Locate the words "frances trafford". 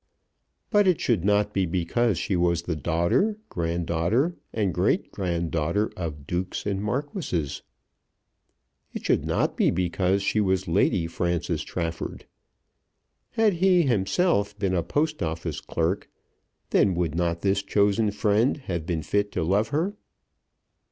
11.05-12.25